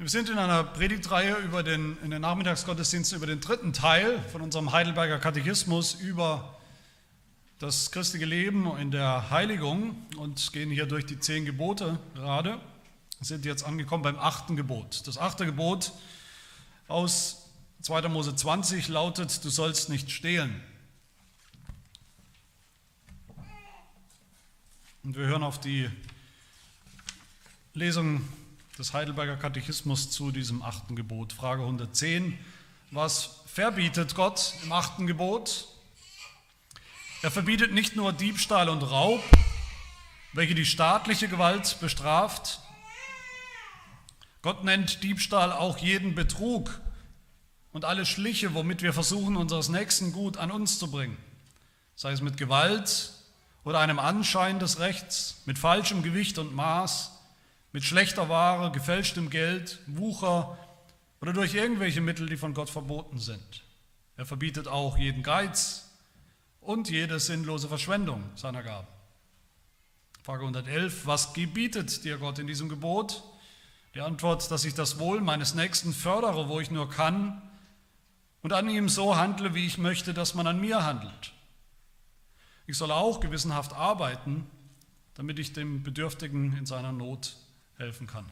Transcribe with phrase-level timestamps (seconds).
[0.00, 4.42] Wir sind in einer Predigtreihe über den, in den Nachmittagsgottesdiensten über den dritten Teil von
[4.42, 6.56] unserem Heidelberger Katechismus über
[7.58, 12.60] das christliche Leben in der Heiligung und gehen hier durch die zehn Gebote gerade.
[13.18, 15.04] Wir sind jetzt angekommen beim achten Gebot.
[15.08, 15.90] Das achte Gebot
[16.86, 17.48] aus
[17.82, 18.02] 2.
[18.02, 20.62] Mose 20 lautet, du sollst nicht stehlen.
[25.02, 25.90] Und wir hören auf die
[27.74, 28.20] Lesung
[28.78, 31.32] des Heidelberger Katechismus zu diesem achten Gebot.
[31.32, 32.38] Frage 110.
[32.92, 35.66] Was verbietet Gott im achten Gebot?
[37.22, 39.20] Er verbietet nicht nur Diebstahl und Raub,
[40.32, 42.60] welche die staatliche Gewalt bestraft.
[44.42, 46.80] Gott nennt Diebstahl auch jeden Betrug
[47.72, 51.16] und alle Schliche, womit wir versuchen, unseres Nächsten Gut an uns zu bringen,
[51.96, 53.10] sei es mit Gewalt
[53.64, 57.17] oder einem Anschein des Rechts, mit falschem Gewicht und Maß,
[57.72, 60.58] mit schlechter Ware, gefälschtem Geld, Wucher
[61.20, 63.64] oder durch irgendwelche Mittel, die von Gott verboten sind.
[64.16, 65.90] Er verbietet auch jeden Geiz
[66.60, 68.88] und jede sinnlose Verschwendung seiner Gaben.
[70.22, 73.22] Frage 111, was gebietet dir Gott in diesem Gebot?
[73.94, 77.40] Die Antwort, dass ich das Wohl meines Nächsten fördere, wo ich nur kann
[78.42, 81.32] und an ihm so handle, wie ich möchte, dass man an mir handelt.
[82.66, 84.46] Ich soll auch gewissenhaft arbeiten,
[85.14, 87.36] damit ich dem Bedürftigen in seiner Not
[87.78, 88.26] helfen kann.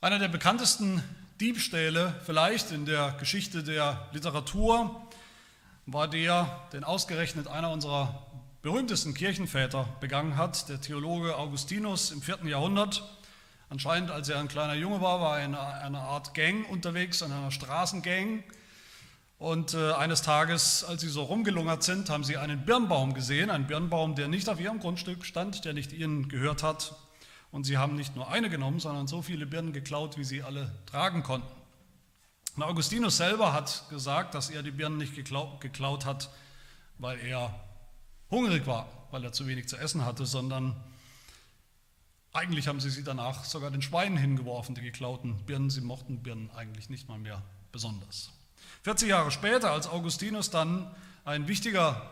[0.00, 1.02] Einer der bekanntesten
[1.40, 5.02] Diebstähle vielleicht in der Geschichte der Literatur
[5.86, 8.24] war der, den ausgerechnet einer unserer
[8.62, 13.02] berühmtesten Kirchenväter begangen hat, der Theologe Augustinus im vierten Jahrhundert.
[13.68, 17.32] Anscheinend, als er ein kleiner Junge war, war er in einer Art Gang unterwegs, in
[17.32, 18.44] einer Straßengang
[19.38, 23.66] und äh, eines Tages, als sie so rumgelungert sind, haben sie einen Birnbaum gesehen, einen
[23.66, 26.94] Birnbaum, der nicht auf ihrem Grundstück stand, der nicht ihnen gehört hat.
[27.50, 30.72] Und sie haben nicht nur eine genommen, sondern so viele Birnen geklaut, wie sie alle
[30.86, 31.48] tragen konnten.
[32.56, 36.30] Und Augustinus selber hat gesagt, dass er die Birnen nicht geklaut, geklaut hat,
[36.98, 37.54] weil er
[38.30, 40.74] hungrig war, weil er zu wenig zu essen hatte, sondern
[42.32, 45.68] eigentlich haben sie sie danach sogar den Schweinen hingeworfen, die geklauten Birnen.
[45.68, 48.35] Sie mochten Birnen eigentlich nicht mal mehr besonders.
[48.86, 50.88] 40 Jahre später, als Augustinus dann
[51.24, 52.08] ein wichtiger,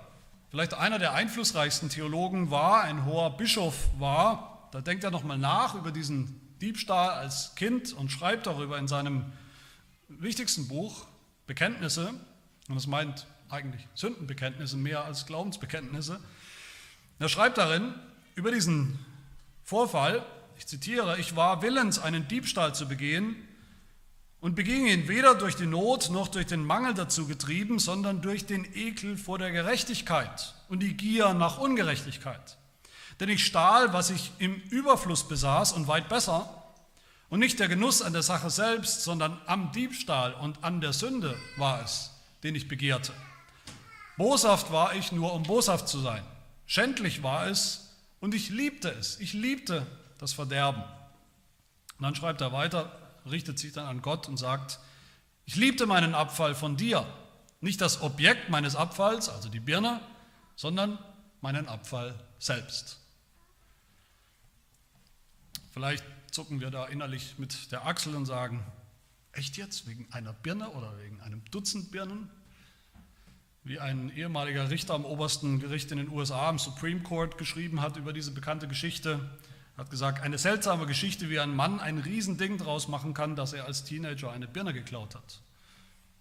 [0.51, 5.77] vielleicht einer der einflussreichsten Theologen war, ein hoher Bischof war, da denkt er nochmal nach
[5.77, 9.25] über diesen Diebstahl als Kind und schreibt darüber in seinem
[10.09, 11.07] wichtigsten Buch
[11.47, 12.09] Bekenntnisse.
[12.69, 16.19] Und das meint eigentlich Sündenbekenntnisse mehr als Glaubensbekenntnisse.
[17.21, 17.95] Er schreibt darin
[18.35, 18.99] über diesen
[19.63, 20.27] Vorfall,
[20.59, 23.37] ich zitiere, ich war willens, einen Diebstahl zu begehen,
[24.45, 28.45] und beging ihn weder durch die Not noch durch den Mangel dazu getrieben, sondern durch
[28.45, 32.59] den Ekel vor der Gerechtigkeit und die Gier nach Ungerechtigkeit.
[33.21, 36.63] Denn ich stahl, was ich im Überfluss besaß und weit besser,
[37.31, 41.35] und nicht der Genuss an der Sache selbst, sondern am Diebstahl und an der Sünde
[41.57, 42.11] war es,
[42.43, 43.15] den ich begehrte.
[44.19, 46.23] Boshaft war ich nur, um boshaft zu sein.
[46.67, 49.19] Schändlich war es und ich liebte es.
[49.21, 49.87] Ich liebte
[50.19, 50.83] das Verderben.
[51.97, 52.93] Und dann schreibt er weiter,
[53.31, 54.79] richtet sich dann an Gott und sagt,
[55.47, 57.07] ich liebte meinen Abfall von dir,
[57.61, 60.01] nicht das Objekt meines Abfalls, also die Birne,
[60.57, 60.99] sondern
[61.41, 62.99] meinen Abfall selbst.
[65.73, 68.65] Vielleicht zucken wir da innerlich mit der Achsel und sagen,
[69.33, 72.31] echt jetzt, wegen einer Birne oder wegen einem Dutzend Birnen?
[73.65, 77.97] Wie ein ehemaliger Richter am obersten Gericht in den USA, im Supreme Court, geschrieben hat
[77.97, 79.21] über diese bekannte Geschichte,
[79.77, 83.65] hat gesagt, eine seltsame Geschichte, wie ein Mann ein Riesending draus machen kann, dass er
[83.65, 85.41] als Teenager eine Birne geklaut hat.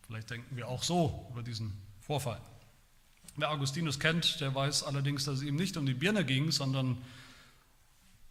[0.08, 2.42] Vielleicht denken wir auch so über diesen Vorfall.
[3.36, 6.98] Wer Augustinus kennt, der weiß allerdings, dass es ihm nicht um die Birne ging, sondern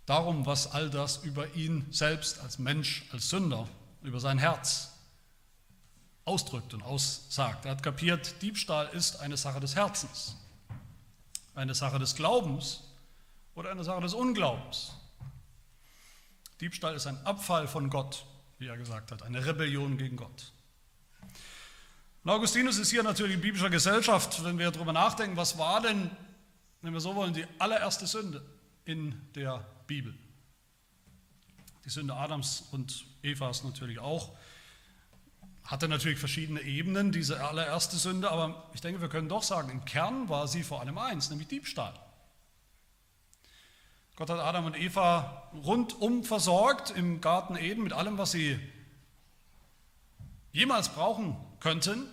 [0.06, 3.68] darum, was all das über ihn selbst als Mensch, als Sünder,
[4.02, 4.92] über sein Herz
[6.24, 7.64] ausdrückt und aussagt.
[7.64, 10.36] Er hat kapiert, Diebstahl ist eine Sache des Herzens,
[11.54, 12.84] eine Sache des Glaubens
[13.54, 14.92] oder eine Sache des Unglaubens.
[16.62, 18.24] Diebstahl ist ein Abfall von Gott,
[18.58, 20.52] wie er gesagt hat, eine Rebellion gegen Gott.
[22.22, 26.08] Und Augustinus ist hier natürlich in biblischer Gesellschaft, wenn wir darüber nachdenken, was war denn,
[26.80, 28.46] wenn wir so wollen, die allererste Sünde
[28.84, 30.14] in der Bibel?
[31.84, 34.30] Die Sünde Adams und Evas natürlich auch.
[35.64, 39.84] Hatte natürlich verschiedene Ebenen, diese allererste Sünde, aber ich denke, wir können doch sagen, im
[39.84, 41.94] Kern war sie vor allem eins, nämlich Diebstahl.
[44.16, 48.58] Gott hat Adam und Eva rundum versorgt im Garten Eden mit allem, was sie
[50.52, 52.06] jemals brauchen könnten.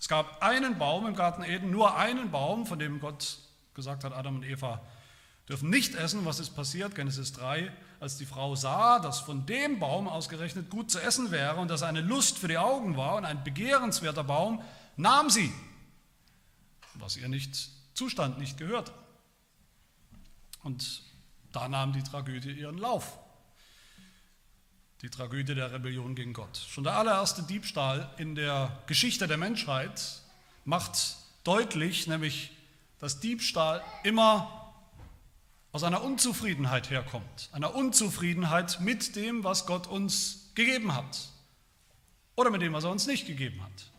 [0.00, 3.38] Es gab einen Baum im Garten Eden, nur einen Baum, von dem Gott
[3.74, 4.82] gesagt hat, Adam und Eva
[5.48, 6.24] dürfen nicht essen.
[6.24, 6.96] Was ist passiert?
[6.96, 11.56] Genesis 3, als die Frau sah, dass von dem Baum ausgerechnet gut zu essen wäre
[11.56, 14.60] und dass eine Lust für die Augen war und ein begehrenswerter Baum,
[14.96, 15.52] nahm sie,
[16.94, 18.92] was ihr nicht zustand, nicht gehörte.
[20.62, 21.02] Und
[21.52, 23.18] da nahm die Tragödie ihren Lauf.
[25.02, 26.56] Die Tragödie der Rebellion gegen Gott.
[26.56, 30.22] Schon der allererste Diebstahl in der Geschichte der Menschheit
[30.64, 32.52] macht deutlich, nämlich,
[33.00, 34.74] dass Diebstahl immer
[35.72, 41.30] aus einer Unzufriedenheit herkommt, einer Unzufriedenheit mit dem, was Gott uns gegeben hat
[42.36, 43.91] oder mit dem, was er uns nicht gegeben hat.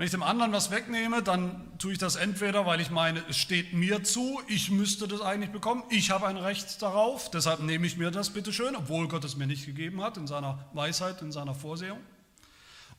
[0.00, 3.36] Wenn ich dem anderen was wegnehme, dann tue ich das entweder, weil ich meine, es
[3.36, 7.86] steht mir zu, ich müsste das eigentlich bekommen, ich habe ein Recht darauf, deshalb nehme
[7.86, 11.20] ich mir das bitte schön, obwohl Gott es mir nicht gegeben hat in seiner Weisheit,
[11.20, 12.00] in seiner Vorsehung.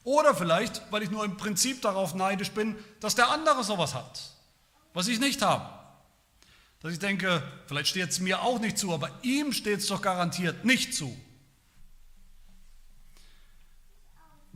[0.04, 4.22] Oder vielleicht, weil ich nur im Prinzip darauf neidisch bin, dass der andere sowas hat
[4.94, 5.74] was ich nicht habe.
[6.82, 10.04] Dass ich denke, vielleicht steht es mir auch nicht zu, aber ihm steht es doch
[10.04, 11.18] garantiert nicht zu.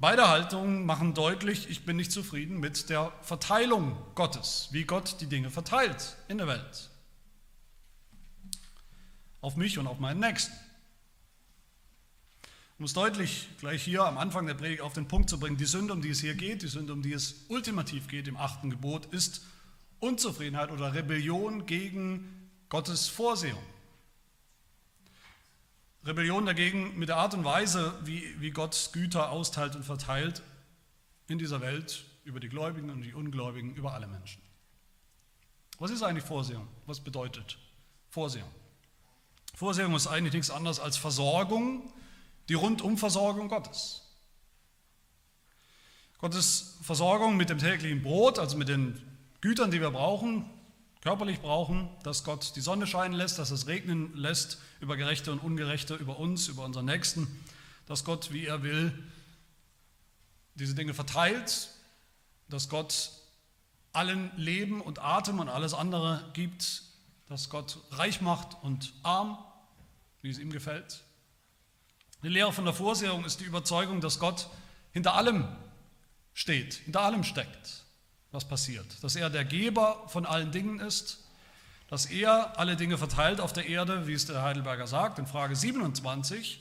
[0.06, 5.26] Beide Haltungen machen deutlich, ich bin nicht zufrieden mit der Verteilung Gottes, wie Gott die
[5.26, 6.92] Dinge verteilt in der Welt.
[9.42, 10.54] Auf mich und auf meinen Nächsten.
[12.78, 15.66] Um es deutlich gleich hier am Anfang der Predigt auf den Punkt zu bringen, die
[15.66, 18.70] Sünde, um die es hier geht, die Sünde, um die es ultimativ geht im achten
[18.70, 19.42] Gebot, ist
[20.02, 23.64] Unzufriedenheit oder Rebellion gegen Gottes Vorsehung.
[26.06, 30.44] Rebellion dagegen mit der Art und Weise, wie, wie Gott Güter austeilt und verteilt
[31.28, 34.42] in dieser Welt über die Gläubigen und die Ungläubigen, über alle Menschen.
[35.80, 36.68] Was ist eigentlich Vorsehung?
[36.86, 37.58] Was bedeutet
[38.10, 38.50] Vorsehung?
[39.56, 41.92] Vorsehung ist eigentlich nichts anderes als Versorgung,
[42.50, 44.04] die Rundumversorgung Gottes.
[46.20, 49.02] Gottes Versorgung mit dem täglichen Brot, also mit den
[49.42, 50.50] Gütern, die wir brauchen,
[51.06, 55.38] körperlich brauchen, dass Gott die Sonne scheinen lässt, dass es regnen lässt über Gerechte und
[55.38, 57.44] Ungerechte, über uns, über unseren Nächsten,
[57.86, 58.92] dass Gott, wie er will,
[60.56, 61.70] diese Dinge verteilt,
[62.50, 63.12] dass Gott
[63.94, 66.82] allen Leben und Atem und alles andere gibt,
[67.28, 69.38] dass Gott reich macht und arm,
[70.24, 71.04] wie es ihm gefällt.
[72.24, 74.50] Die Lehre von der Vorsehung ist die Überzeugung, dass Gott
[74.92, 75.48] hinter allem
[76.34, 77.85] steht, hinter allem steckt
[78.36, 78.86] was passiert.
[79.02, 81.20] Dass er der Geber von allen Dingen ist,
[81.90, 85.56] dass er alle Dinge verteilt auf der Erde, wie es der Heidelberger sagt, in Frage
[85.56, 86.60] 27.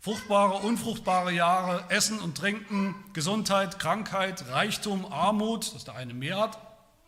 [0.00, 6.58] Fruchtbare, unfruchtbare Jahre, Essen und Trinken, Gesundheit, Krankheit, Reichtum, Armut, dass der eine mehr hat,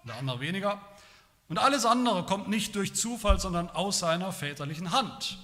[0.05, 0.81] der andere weniger.
[1.49, 5.39] Und alles andere kommt nicht durch Zufall, sondern aus seiner väterlichen Hand.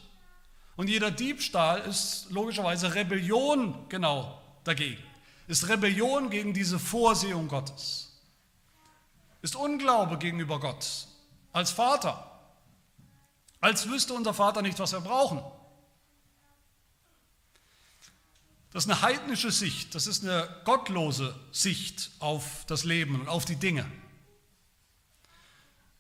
[0.77, 5.03] Und jeder Diebstahl ist logischerweise Rebellion genau dagegen.
[5.47, 8.04] Ist Rebellion gegen diese Vorsehung Gottes
[9.45, 11.07] ist Unglaube gegenüber Gott
[11.53, 12.31] als Vater,
[13.61, 15.43] als wüsste unser Vater nicht, was wir brauchen.
[18.73, 23.45] Das ist eine heidnische Sicht, das ist eine gottlose Sicht auf das Leben und auf
[23.45, 23.85] die Dinge.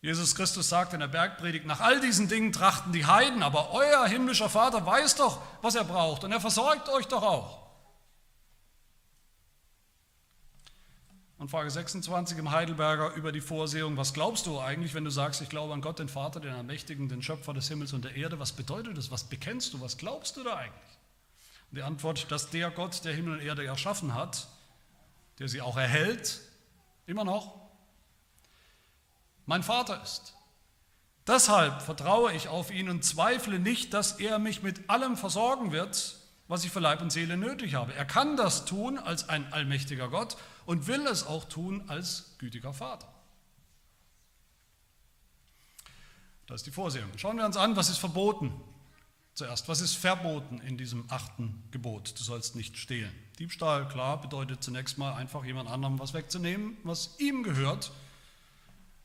[0.00, 4.06] Jesus Christus sagt in der Bergpredigt, nach all diesen Dingen trachten die Heiden, aber euer
[4.06, 7.63] himmlischer Vater weiß doch, was er braucht und er versorgt euch doch auch.
[11.36, 13.96] Und Frage 26 im Heidelberger über die Vorsehung.
[13.96, 17.08] Was glaubst du eigentlich, wenn du sagst, ich glaube an Gott, den Vater, den Allmächtigen,
[17.08, 18.38] den Schöpfer des Himmels und der Erde?
[18.38, 19.10] Was bedeutet das?
[19.10, 19.80] Was bekennst du?
[19.80, 20.98] Was glaubst du da eigentlich?
[21.70, 24.46] Und die Antwort, dass der Gott, der Himmel und Erde erschaffen hat,
[25.40, 26.40] der sie auch erhält,
[27.06, 27.60] immer noch,
[29.46, 30.34] mein Vater ist.
[31.26, 36.16] Deshalb vertraue ich auf ihn und zweifle nicht, dass er mich mit allem versorgen wird,
[36.48, 37.94] was ich für Leib und Seele nötig habe.
[37.94, 40.36] Er kann das tun als ein allmächtiger Gott
[40.66, 43.08] und will es auch tun als gütiger Vater.
[46.46, 47.10] Das ist die Vorsehung.
[47.16, 48.52] Schauen wir uns an, was ist verboten
[49.34, 49.68] zuerst.
[49.68, 52.18] Was ist verboten in diesem achten Gebot?
[52.18, 53.12] Du sollst nicht stehlen.
[53.38, 57.92] Diebstahl, klar, bedeutet zunächst mal einfach jemand anderem was wegzunehmen, was ihm gehört,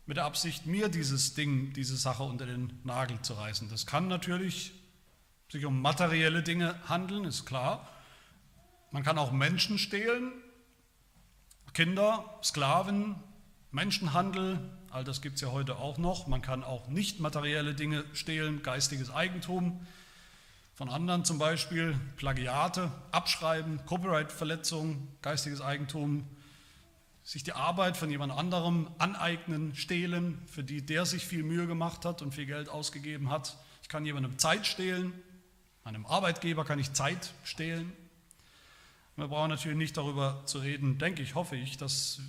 [0.06, 3.70] mit der Absicht, mir dieses Ding, diese Sache unter den Nagel zu reißen.
[3.70, 4.72] Das kann natürlich
[5.50, 7.88] sich um materielle Dinge handeln, ist klar.
[8.92, 10.32] Man kann auch Menschen stehlen,
[11.74, 13.16] Kinder, Sklaven,
[13.72, 16.28] Menschenhandel, all das gibt es ja heute auch noch.
[16.28, 19.86] Man kann auch nicht materielle Dinge stehlen, geistiges Eigentum
[20.74, 26.26] von anderen zum Beispiel, Plagiate, Abschreiben, Copyright-Verletzungen, geistiges Eigentum,
[27.22, 32.06] sich die Arbeit von jemand anderem aneignen, stehlen, für die der sich viel Mühe gemacht
[32.06, 33.58] hat und viel Geld ausgegeben hat.
[33.84, 35.14] Ich kann jemandem Zeit stehlen,
[35.90, 37.92] einem Arbeitgeber kann ich Zeit stehlen.
[39.16, 42.22] Wir brauchen natürlich nicht darüber zu reden, denke ich, hoffe ich, dass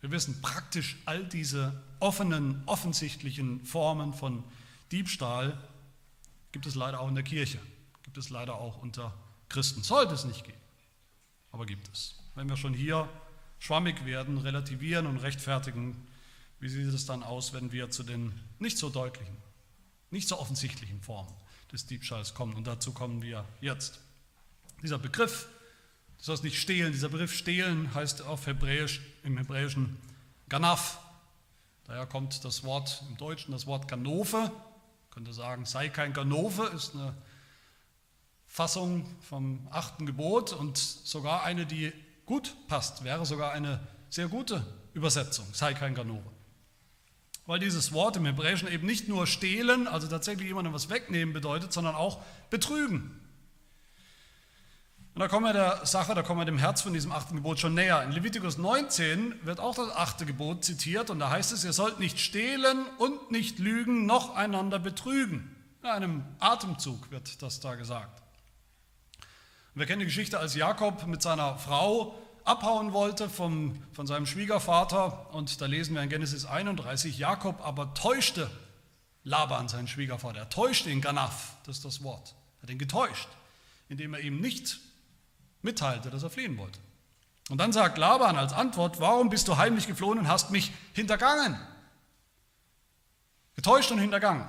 [0.00, 4.42] wir wissen, praktisch all diese offenen, offensichtlichen Formen von
[4.90, 5.56] Diebstahl
[6.50, 7.60] gibt es leider auch in der Kirche,
[8.02, 9.14] gibt es leider auch unter
[9.48, 9.82] Christen.
[9.82, 10.58] Sollte es nicht geben,
[11.52, 12.18] aber gibt es.
[12.34, 13.08] Wenn wir schon hier
[13.58, 16.06] schwammig werden, relativieren und rechtfertigen,
[16.58, 19.36] wie sieht es dann aus, wenn wir zu den nicht so deutlichen,
[20.10, 21.32] nicht so offensichtlichen Formen
[21.72, 22.54] des Diebstahls kommen?
[22.54, 24.00] Und dazu kommen wir jetzt.
[24.82, 25.48] Dieser Begriff
[26.18, 26.92] das heißt nicht stehlen.
[26.92, 29.96] Dieser Begriff stehlen heißt auf Hebräisch, im Hebräischen
[30.48, 30.98] Ganaf.
[31.84, 34.50] Daher kommt das Wort im Deutschen, das Wort Ganove.
[35.10, 37.14] Könnte sagen, sei kein Ganove, ist eine
[38.46, 41.92] Fassung vom achten Gebot und sogar eine, die
[42.26, 46.30] gut passt, wäre sogar eine sehr gute Übersetzung, sei kein Ganove.
[47.48, 51.72] Weil dieses Wort im Hebräischen eben nicht nur stehlen, also tatsächlich jemandem was wegnehmen bedeutet,
[51.72, 53.18] sondern auch betrügen.
[55.14, 57.58] Und da kommen wir der Sache, da kommen wir dem Herz von diesem achten Gebot
[57.58, 58.02] schon näher.
[58.02, 61.98] In Levitikus 19 wird auch das achte Gebot zitiert und da heißt es, ihr sollt
[61.98, 65.56] nicht stehlen und nicht lügen, noch einander betrügen.
[65.82, 68.22] In einem Atemzug wird das da gesagt.
[69.74, 72.14] Und wir kennen die Geschichte, als Jakob mit seiner Frau
[72.48, 77.94] abhauen wollte vom, von seinem Schwiegervater und da lesen wir in Genesis 31, Jakob aber
[77.94, 78.50] täuschte
[79.22, 83.28] Laban, seinen Schwiegervater, er täuschte ihn, Ganaf, das ist das Wort, er hat ihn getäuscht,
[83.88, 84.80] indem er ihm nicht
[85.62, 86.78] mitteilte, dass er fliehen wollte.
[87.50, 91.58] Und dann sagt Laban als Antwort, warum bist du heimlich geflohen und hast mich hintergangen?
[93.56, 94.46] Getäuscht und hintergangen.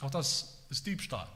[0.00, 1.28] Auch das ist Diebstahl.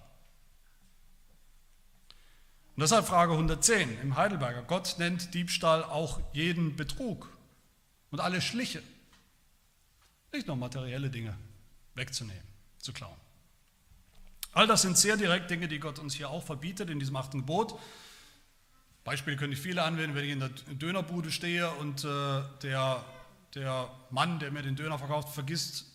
[2.77, 4.63] Und deshalb Frage 110 im Heidelberger.
[4.63, 7.29] Gott nennt Diebstahl auch jeden Betrug
[8.11, 8.83] und alle Schliche.
[10.33, 11.37] Nicht nur materielle Dinge
[11.95, 12.43] wegzunehmen,
[12.79, 13.17] zu klauen.
[14.53, 17.39] All das sind sehr direkt Dinge, die Gott uns hier auch verbietet in diesem achten
[17.39, 17.79] Gebot.
[19.05, 23.05] Beispiele könnte ich viele anwenden, wenn ich in der Dönerbude stehe und äh, der,
[23.55, 25.87] der Mann, der mir den Döner verkauft, vergisst,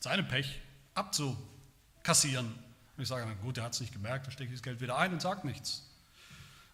[0.00, 0.60] seine Pech
[0.94, 2.52] abzukassieren.
[3.00, 4.82] Und ich sage, na gut, der hat es nicht gemerkt, da stecke ich das Geld
[4.82, 5.88] wieder ein und sage nichts.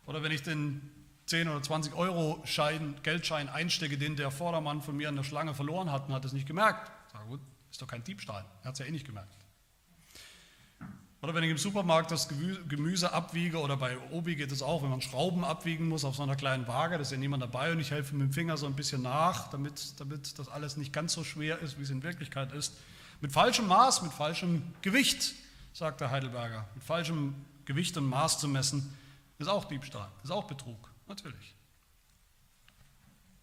[0.06, 0.80] Oder wenn ich den
[1.26, 5.54] 10 oder 20 Euro Schein, Geldschein einstecke, den der Vordermann von mir in der Schlange
[5.54, 6.90] verloren hat und hat es nicht gemerkt.
[7.06, 7.40] Ich sage, gut,
[7.70, 9.36] ist doch kein Diebstahl, er hat es ja eh nicht gemerkt.
[11.22, 14.90] Oder wenn ich im Supermarkt das Gemüse abwiege oder bei Obi geht es auch, wenn
[14.90, 17.78] man Schrauben abwiegen muss auf so einer kleinen Waage, da ist ja niemand dabei und
[17.78, 21.12] ich helfe mit dem Finger so ein bisschen nach, damit, damit das alles nicht ganz
[21.12, 22.74] so schwer ist, wie es in Wirklichkeit ist.
[23.20, 25.36] Mit falschem Maß, mit falschem Gewicht,
[25.76, 27.34] sagt der Heidelberger, mit falschem
[27.66, 28.96] Gewicht und Maß zu messen,
[29.38, 31.54] ist auch Diebstahl, ist auch Betrug, natürlich.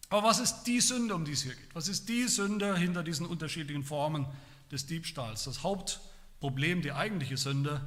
[0.08, 1.72] Aber was ist die Sünde, um die es hier geht?
[1.76, 4.26] Was ist die Sünde hinter diesen unterschiedlichen Formen
[4.72, 5.44] des Diebstahls?
[5.44, 6.10] Das Hauptproblem
[6.40, 7.80] Problem, die eigentliche Sünde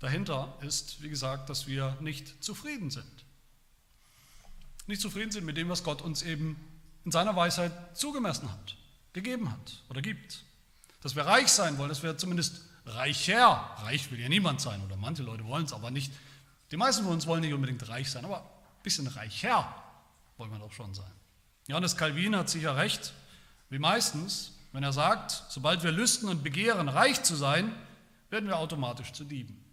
[0.00, 3.24] dahinter ist, wie gesagt, dass wir nicht zufrieden sind.
[4.86, 6.56] Nicht zufrieden sind mit dem, was Gott uns eben
[7.06, 8.76] in seiner Weisheit zugemessen hat,
[9.14, 10.44] gegeben hat oder gibt.
[11.00, 14.96] Dass wir reich sein wollen, dass wir zumindest reicher, reich will ja niemand sein oder
[14.96, 16.12] manche Leute wollen es aber nicht.
[16.70, 19.74] Die meisten von uns wollen nicht unbedingt reich sein, aber ein bisschen reicher
[20.36, 21.10] wollen wir doch schon sein.
[21.66, 23.12] Johannes Calvin hat sicher recht,
[23.70, 27.72] wie meistens, wenn er sagt, sobald wir lüsten und begehren, reich zu sein,
[28.30, 29.64] werden wir automatisch zu Dieben.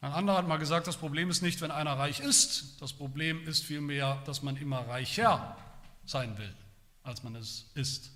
[0.00, 3.46] Ein anderer hat mal gesagt, das Problem ist nicht, wenn einer reich ist, das Problem
[3.46, 5.56] ist vielmehr, dass man immer reicher
[6.04, 6.54] sein will,
[7.04, 8.10] als man es ist.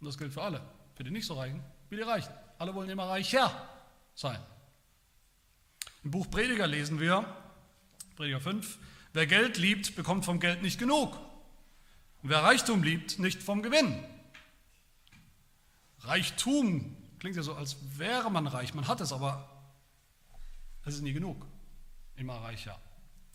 [0.00, 0.60] Und das gilt für alle,
[0.94, 1.62] für die nicht so Reichen
[1.92, 2.32] wie die Reichen.
[2.58, 3.68] Alle wollen immer reicher
[4.14, 4.40] sein.
[6.02, 7.24] Im Buch Prediger lesen wir,
[8.16, 8.78] Prediger 5,
[9.12, 11.14] wer Geld liebt, bekommt vom Geld nicht genug.
[12.22, 14.02] Und wer Reichtum liebt, nicht vom Gewinn.
[16.00, 18.74] Reichtum Klingt ja so, als wäre man reich.
[18.74, 19.48] Man hat es, aber
[20.84, 21.46] es ist nie genug.
[22.16, 22.80] Immer reicher.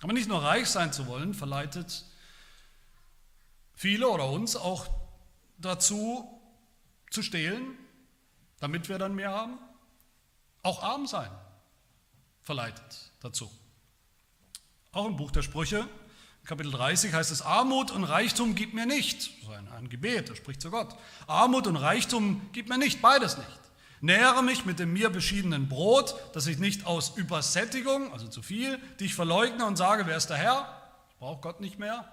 [0.01, 2.03] Aber nicht nur reich sein zu wollen, verleitet
[3.75, 4.89] viele oder uns auch
[5.57, 6.29] dazu
[7.11, 7.77] zu stehlen,
[8.59, 9.57] damit wir dann mehr haben.
[10.63, 11.31] Auch arm sein
[12.43, 13.51] verleitet dazu.
[14.91, 15.87] Auch im Buch der Sprüche,
[16.45, 19.17] Kapitel 30 heißt es, Armut und Reichtum gib mir nicht.
[19.41, 20.95] Ist ein, ein Gebet, das spricht zu Gott.
[21.27, 23.59] Armut und Reichtum gib mir nicht, beides nicht.
[23.99, 28.77] Nähere mich mit dem mir beschiedenen Brot, dass ich nicht aus Übersättigung, also zu viel,
[28.99, 30.91] dich verleugne und sage, wer ist der Herr?
[31.09, 32.07] Ich brauche Gott nicht mehr.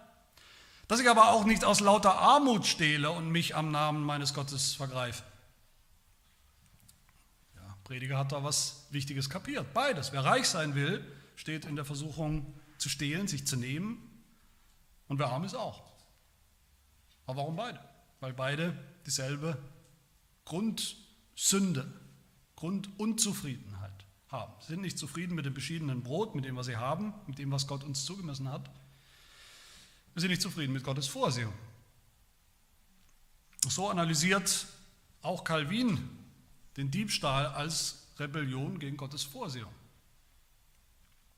[0.88, 4.74] Dass ich aber auch nicht aus lauter Armut stehle und mich am Namen meines Gottes
[4.74, 5.22] vergreife.
[7.84, 9.72] Prediger hat da was Wichtiges kapiert.
[9.74, 10.12] Beides.
[10.12, 11.04] Wer reich sein will,
[11.36, 14.10] steht in der Versuchung zu stehlen, sich zu nehmen.
[15.06, 15.82] Und wer arm ist auch.
[17.26, 17.78] Aber warum beide?
[18.20, 18.76] Weil beide
[19.06, 19.58] dieselbe
[20.44, 20.96] Grund
[21.36, 21.90] Sünde,
[22.56, 24.52] Grundunzufriedenheit haben.
[24.60, 27.50] Sie sind nicht zufrieden mit dem beschiedenen Brot, mit dem, was sie haben, mit dem,
[27.50, 28.70] was Gott uns zugemessen hat.
[30.14, 31.52] Sie sind nicht zufrieden mit Gottes Vorsehung.
[33.68, 34.66] So analysiert
[35.22, 36.23] auch Calvin
[36.76, 39.72] den Diebstahl als Rebellion gegen Gottes Vorsehung.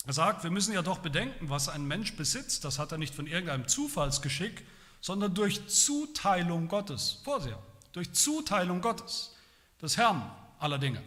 [0.07, 3.15] Er sagt, wir müssen ja doch bedenken, was ein Mensch besitzt, das hat er nicht
[3.15, 4.65] von irgendeinem Zufallsgeschick,
[5.01, 7.63] sondern durch Zuteilung Gottes, Vorsehung,
[7.93, 9.35] durch Zuteilung Gottes,
[9.83, 11.03] des Herrn aller Dinge.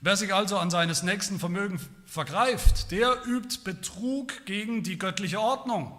[0.00, 5.98] Wer sich also an seines nächsten Vermögen vergreift, der übt Betrug gegen die göttliche Ordnung.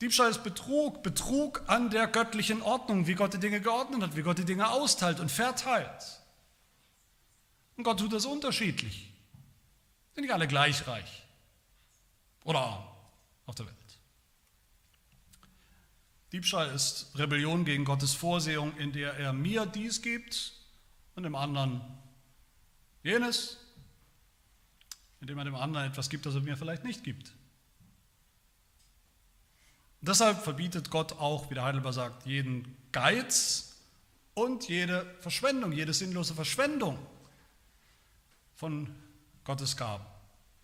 [0.00, 4.22] Diebstahl ist Betrug, Betrug an der göttlichen Ordnung, wie Gott die Dinge geordnet hat, wie
[4.22, 6.20] Gott die Dinge austeilt und verteilt.
[7.76, 9.12] Und Gott tut das unterschiedlich.
[10.14, 11.22] Sind nicht alle gleich reich
[12.44, 12.84] oder arm
[13.46, 13.76] auf der Welt.
[16.32, 20.52] Diebstahl ist Rebellion gegen Gottes Vorsehung, in der er mir dies gibt
[21.14, 21.80] und dem anderen
[23.02, 23.58] jenes,
[25.20, 27.32] indem er dem anderen etwas gibt, das er mir vielleicht nicht gibt.
[30.02, 33.76] Deshalb verbietet Gott auch, wie der Heidelberg sagt, jeden Geiz
[34.34, 36.98] und jede Verschwendung, jede sinnlose Verschwendung
[38.54, 38.94] von
[39.44, 40.04] Gottes Gaben.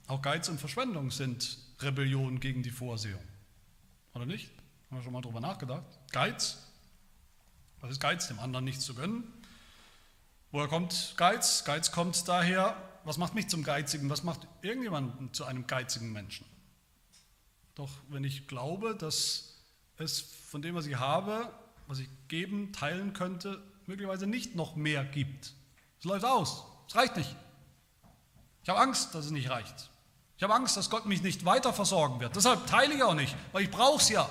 [0.07, 3.23] Auch Geiz und Verschwendung sind Rebellion gegen die Vorsehung.
[4.14, 4.50] Oder nicht?
[4.90, 5.85] Haben wir schon mal drüber nachgedacht?
[6.12, 6.59] Geiz.
[7.81, 8.28] Was ist Geiz?
[8.28, 9.25] Dem anderen nichts zu gönnen.
[10.52, 11.64] Woher kommt Geiz?
[11.64, 14.09] Geiz kommt daher, was macht mich zum Geizigen?
[14.09, 16.47] Was macht irgendjemanden zu einem geizigen Menschen?
[17.76, 19.54] Doch wenn ich glaube, dass
[19.99, 21.52] es von dem, was ich habe,
[21.87, 25.52] was ich geben, teilen könnte, möglicherweise nicht noch mehr gibt.
[25.99, 26.64] Es läuft aus.
[26.88, 27.37] Es reicht nicht.
[28.62, 29.90] Ich habe Angst, dass es nicht reicht.
[30.38, 32.35] Ich habe Angst, dass Gott mich nicht weiter versorgen wird.
[32.35, 34.28] Deshalb teile ich auch nicht, weil ich brauche es ja.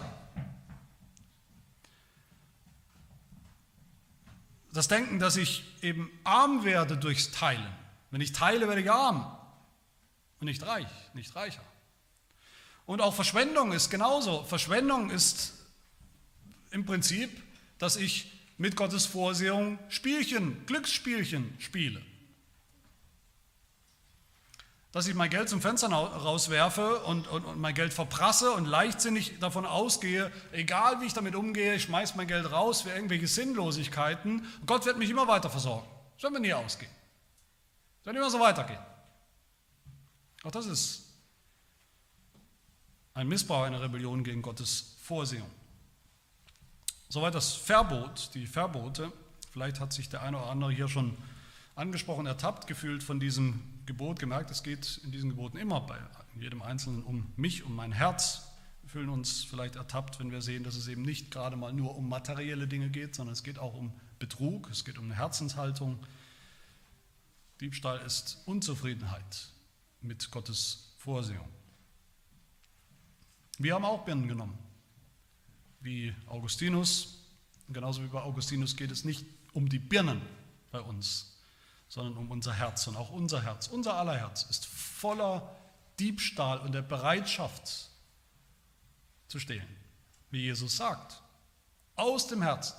[4.74, 7.66] Das Denken, dass ich eben arm werde durchs Teilen.
[8.10, 9.38] Wenn ich teile, werde ich arm
[10.40, 11.62] und nicht reich, nicht reicher.
[12.86, 14.44] Und auch Verschwendung ist genauso.
[14.44, 15.54] Verschwendung ist
[16.72, 17.30] im Prinzip,
[17.80, 22.02] dass ich mit Gottes Vorsehung Spielchen, Glücksspielchen spiele.
[24.92, 29.40] Dass ich mein Geld zum Fenster rauswerfe und, und, und, mein Geld verprasse und leichtsinnig
[29.40, 34.48] davon ausgehe, egal wie ich damit umgehe, ich schmeiße mein Geld raus für irgendwelche Sinnlosigkeiten.
[34.66, 35.88] Gott wird mich immer weiter versorgen.
[36.16, 36.92] Das wird mir nie ausgehen.
[38.00, 38.80] Das wird immer so weitergehen.
[40.44, 41.05] Auch das ist
[43.16, 45.50] ein Missbrauch, eine Rebellion gegen Gottes Vorsehung.
[47.10, 49.12] Soweit das Verbot, die Verbote.
[49.52, 51.18] Vielleicht hat sich der eine oder andere hier schon
[51.76, 55.98] angesprochen, ertappt gefühlt von diesem Gebot, gemerkt, es geht in diesen Geboten immer bei
[56.40, 58.52] jedem Einzelnen um mich, um mein Herz.
[58.82, 61.96] Wir fühlen uns vielleicht ertappt, wenn wir sehen, dass es eben nicht gerade mal nur
[61.96, 66.00] um materielle Dinge geht, sondern es geht auch um Betrug, es geht um eine Herzenshaltung.
[67.62, 69.50] Diebstahl ist Unzufriedenheit
[70.02, 71.48] mit Gottes Vorsehung.
[73.58, 74.58] Wir haben auch Birnen genommen,
[75.80, 77.20] wie Augustinus.
[77.70, 80.22] Genauso wie bei Augustinus geht es nicht um die Birnen
[80.72, 81.38] bei uns,
[81.88, 82.88] sondern um unser Herz.
[82.88, 85.56] Und auch unser Herz, unser aller Herz ist voller
[86.00, 87.90] Diebstahl und der Bereitschaft
[89.28, 89.68] zu stehlen.
[90.32, 91.22] Wie Jesus sagt,
[91.96, 92.76] aus dem Herzen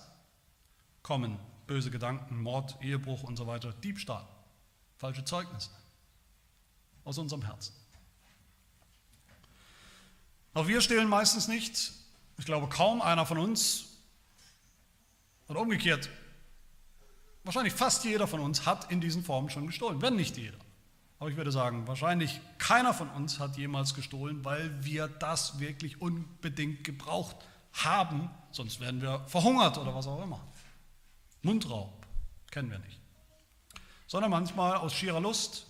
[1.02, 4.26] kommen böse Gedanken, Mord, Ehebruch und so weiter, Diebstahl,
[4.98, 5.70] falsche Zeugnisse
[7.04, 7.74] aus unserem Herzen.
[10.56, 11.92] Auch wir stehlen meistens nicht.
[12.38, 13.98] Ich glaube, kaum einer von uns,
[15.48, 16.08] oder umgekehrt,
[17.44, 20.56] wahrscheinlich fast jeder von uns hat in diesen Formen schon gestohlen, wenn nicht jeder.
[21.18, 26.00] Aber ich würde sagen, wahrscheinlich keiner von uns hat jemals gestohlen, weil wir das wirklich
[26.00, 27.36] unbedingt gebraucht
[27.74, 30.40] haben, sonst wären wir verhungert oder was auch immer.
[31.42, 32.06] Mundraub
[32.50, 32.98] kennen wir nicht.
[34.06, 35.66] Sondern manchmal aus schierer Lust,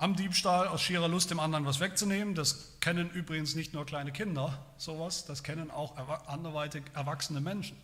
[0.00, 2.34] am Diebstahl aus schierer Lust dem anderen was wegzunehmen.
[2.34, 7.76] Das kennen übrigens nicht nur kleine Kinder, sowas, das kennen auch anderweitig erwachsene Menschen.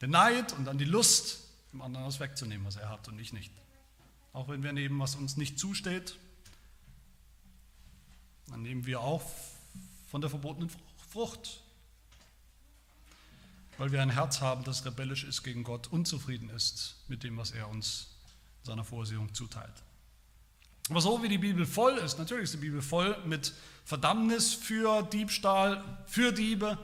[0.00, 1.38] Den Neid und dann die Lust,
[1.72, 3.52] dem anderen was wegzunehmen, was er hat und ich nicht.
[4.32, 6.18] Auch wenn wir nehmen, was uns nicht zusteht,
[8.48, 9.22] dann nehmen wir auch
[10.08, 10.70] von der verbotenen
[11.10, 11.60] Frucht,
[13.78, 17.52] weil wir ein Herz haben, das rebellisch ist gegen Gott, unzufrieden ist mit dem, was
[17.52, 18.08] er uns
[18.62, 19.84] in seiner Vorsehung zuteilt.
[20.88, 25.02] Aber so wie die Bibel voll ist, natürlich ist die Bibel voll mit Verdammnis für
[25.02, 26.78] Diebstahl, für Diebe.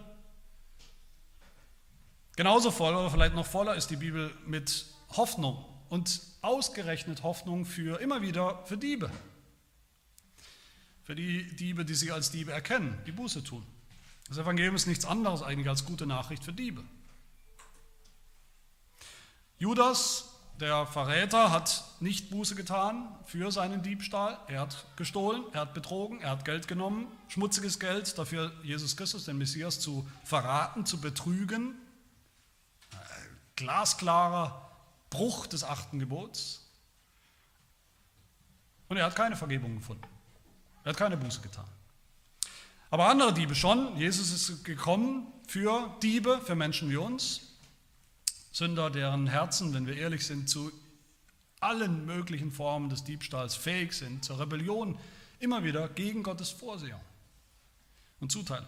[2.36, 8.00] Genauso voll oder vielleicht noch voller ist die Bibel mit Hoffnung und ausgerechnet Hoffnung für
[8.00, 9.10] immer wieder für Diebe.
[11.04, 13.64] Für die Diebe, die sich als Diebe erkennen, die Buße tun.
[14.28, 16.82] Das Evangelium ist nichts anderes eigentlich als gute Nachricht für Diebe.
[19.58, 20.25] Judas
[20.60, 24.38] der Verräter hat nicht Buße getan für seinen Diebstahl.
[24.48, 29.24] Er hat gestohlen, er hat betrogen, er hat Geld genommen, schmutziges Geld, dafür Jesus Christus,
[29.24, 31.74] den Messias, zu verraten, zu betrügen.
[33.56, 34.70] Glasklarer
[35.10, 36.62] Bruch des achten Gebots.
[38.88, 40.06] Und er hat keine Vergebung gefunden.
[40.84, 41.66] Er hat keine Buße getan.
[42.90, 43.96] Aber andere Diebe schon.
[43.96, 47.45] Jesus ist gekommen für Diebe, für Menschen wie uns.
[48.56, 50.72] Sünder, deren Herzen, wenn wir ehrlich sind, zu
[51.60, 54.98] allen möglichen Formen des Diebstahls fähig sind, zur Rebellion,
[55.40, 57.02] immer wieder gegen Gottes Vorsehung
[58.18, 58.64] und Zuteilung.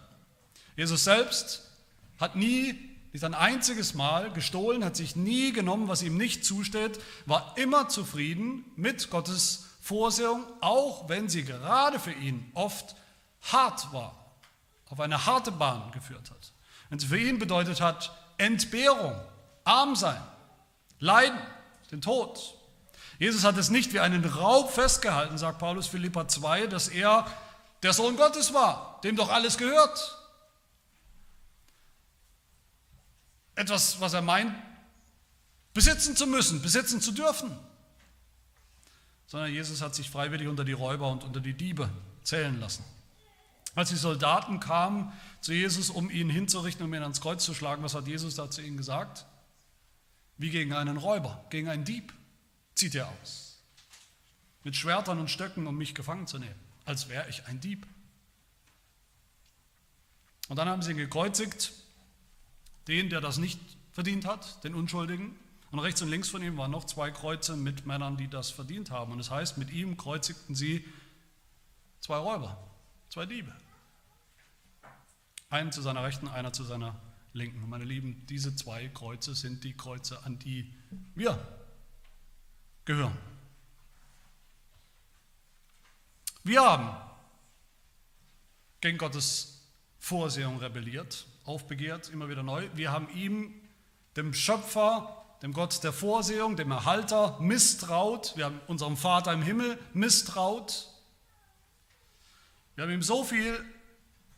[0.75, 1.71] Jesus selbst
[2.19, 2.75] hat nie,
[3.13, 7.89] nicht ein einziges Mal gestohlen, hat sich nie genommen, was ihm nicht zusteht, war immer
[7.89, 12.95] zufrieden mit Gottes Vorsehung, auch wenn sie gerade für ihn oft
[13.41, 14.35] hart war,
[14.89, 16.53] auf eine harte Bahn geführt hat.
[16.91, 19.19] Wenn sie für ihn bedeutet hat Entbehrung,
[19.69, 20.21] arm sein,
[20.99, 21.39] leiden,
[21.91, 22.55] den Tod.
[23.19, 27.25] Jesus hat es nicht wie einen Raub festgehalten, sagt Paulus Philippa 2, dass er
[27.83, 30.17] der Sohn Gottes war, dem doch alles gehört.
[33.55, 34.55] Etwas, was er meint,
[35.73, 37.57] besitzen zu müssen, besitzen zu dürfen.
[39.27, 41.89] Sondern Jesus hat sich freiwillig unter die Räuber und unter die Diebe
[42.23, 42.83] zählen lassen.
[43.75, 47.83] Als die Soldaten kamen zu Jesus, um ihn hinzurichten, um ihn ans Kreuz zu schlagen,
[47.83, 49.25] was hat Jesus da zu ihnen gesagt?
[50.39, 52.13] Wie gegen einen Räuber, gegen einen Dieb
[52.73, 53.61] zieht er aus.
[54.63, 57.85] Mit Schwertern und Stöcken, um mich gefangen zu nehmen, als wäre ich ein Dieb.
[60.47, 61.73] Und dann haben sie ihn gekreuzigt,
[62.87, 63.59] den, der das nicht
[63.91, 65.37] verdient hat, den Unschuldigen.
[65.71, 68.91] Und rechts und links von ihm waren noch zwei Kreuze mit Männern, die das verdient
[68.91, 69.11] haben.
[69.11, 70.87] Und es das heißt, mit ihm kreuzigten sie
[71.99, 72.57] zwei Räuber,
[73.09, 73.53] zwei Diebe.
[75.49, 76.95] Einen zu seiner Rechten, einer zu seiner
[77.33, 77.63] Linken.
[77.63, 80.73] Und meine Lieben, diese zwei Kreuze sind die Kreuze, an die
[81.15, 81.37] wir
[82.85, 83.17] gehören.
[86.43, 86.95] Wir haben
[88.81, 89.67] gegen Gottes
[89.99, 92.69] Vorsehung rebelliert, aufbegehrt, immer wieder neu.
[92.75, 93.53] Wir haben ihm,
[94.15, 98.33] dem Schöpfer, dem Gott der Vorsehung, dem Erhalter, misstraut.
[98.35, 100.87] Wir haben unserem Vater im Himmel misstraut.
[102.75, 103.63] Wir haben ihm so viel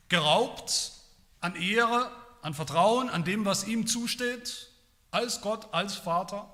[0.09, 0.91] geraubt
[1.39, 4.69] an Ehre, an Vertrauen, an dem, was ihm zusteht,
[5.11, 6.49] als Gott, als Vater.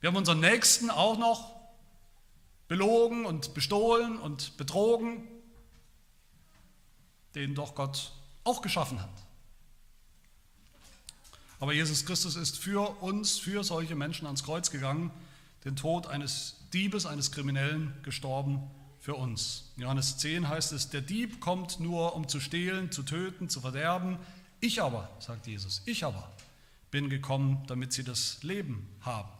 [0.00, 1.56] Wir haben unseren Nächsten auch noch
[2.68, 5.26] belogen und bestohlen und betrogen,
[7.34, 8.12] den doch Gott
[8.44, 9.10] auch geschaffen hat.
[11.60, 15.10] Aber Jesus Christus ist für uns, für solche Menschen ans Kreuz gegangen,
[15.64, 19.72] den Tod eines Diebes, eines Kriminellen gestorben für uns.
[19.76, 23.60] In Johannes 10 heißt es, der Dieb kommt nur, um zu stehlen, zu töten, zu
[23.60, 24.18] verderben.
[24.60, 26.32] Ich aber, sagt Jesus, ich aber
[26.90, 29.30] bin gekommen, damit sie das Leben haben.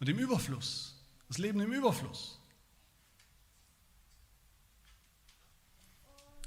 [0.00, 0.94] Und im Überfluss,
[1.28, 2.38] das Leben im Überfluss.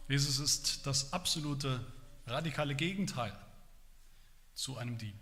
[0.07, 1.85] Jesus ist das absolute,
[2.25, 3.35] radikale Gegenteil
[4.55, 5.15] zu einem Dieb.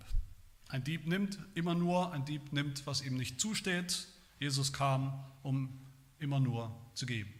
[0.69, 4.07] Ein Dieb nimmt immer nur, ein Dieb nimmt, was ihm nicht zusteht.
[4.39, 5.85] Jesus kam, um
[6.19, 7.33] immer nur zu geben.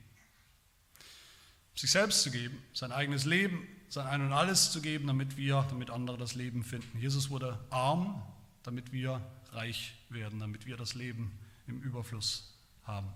[1.75, 5.65] Sich selbst zu geben, sein eigenes Leben sein Ein und Alles zu geben, damit wir,
[5.69, 6.99] damit andere das Leben finden.
[6.99, 8.21] Jesus wurde arm,
[8.63, 9.21] damit wir
[9.51, 13.07] reich werden, damit wir das Leben im Überfluss haben.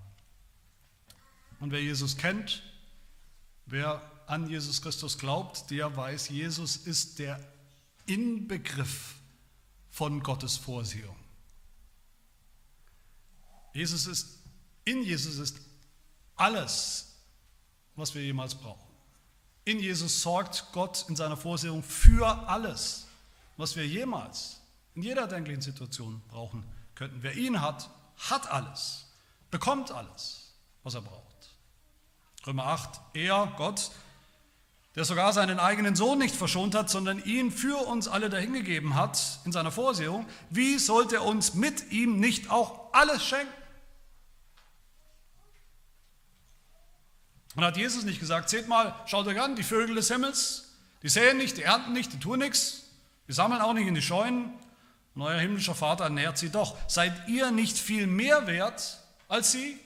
[1.59, 2.63] Und wer Jesus kennt,
[3.65, 7.39] wer an Jesus Christus glaubt, der weiß, Jesus ist der
[8.05, 9.15] Inbegriff
[9.89, 11.15] von Gottes Vorsehung.
[13.73, 14.39] Jesus ist,
[14.85, 15.57] in Jesus ist
[16.35, 17.15] alles,
[17.95, 18.90] was wir jemals brauchen.
[19.63, 23.07] In Jesus sorgt Gott in seiner Vorsehung für alles,
[23.57, 24.59] was wir jemals
[24.95, 26.63] in jeder denklichen Situation brauchen
[26.95, 27.21] könnten.
[27.21, 27.89] Wer ihn hat,
[28.29, 29.05] hat alles,
[29.49, 31.21] bekommt alles, was er braucht.
[32.45, 33.91] Römer 8, er, Gott,
[34.95, 39.39] der sogar seinen eigenen Sohn nicht verschont hat, sondern ihn für uns alle dahingegeben hat
[39.45, 43.60] in seiner Vorsehung, wie sollte er uns mit ihm nicht auch alles schenken?
[47.55, 51.09] Und hat Jesus nicht gesagt, seht mal, schaut euch an, die Vögel des Himmels, die
[51.09, 52.83] säen nicht, die ernten nicht, die tun nichts,
[53.27, 54.53] die sammeln auch nicht in die Scheunen,
[55.13, 56.77] und euer himmlischer Vater ernährt sie doch.
[56.87, 59.77] Seid ihr nicht viel mehr wert als sie?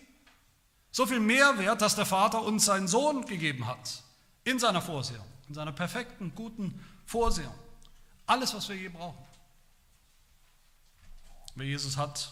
[0.91, 4.04] So viel mehr wert, dass der Vater uns seinen Sohn gegeben hat,
[4.43, 7.56] in seiner Vorsehung, in seiner perfekten, guten Vorsehung.
[8.28, 9.17] Alles, was wir je brauchen.
[11.56, 12.32] Wer Jesus hat,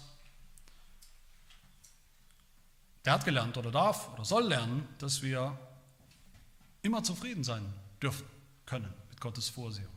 [3.06, 5.58] der hat gelernt oder darf oder soll lernen, dass wir
[6.82, 7.66] immer zufrieden sein
[8.02, 8.26] dürfen,
[8.66, 9.92] können mit Gottes Vorsehung.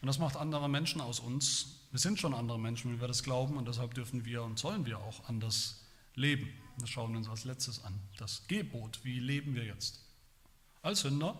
[0.00, 3.22] Und das macht andere Menschen aus uns Wir sind schon andere Menschen, wenn wir das
[3.22, 5.84] glauben und deshalb dürfen wir und sollen wir auch anders
[6.14, 6.48] leben.
[6.78, 7.92] Das schauen wir uns als letztes an.
[8.16, 10.00] Das Gebot, wie leben wir jetzt?
[10.80, 11.36] Als Sünder,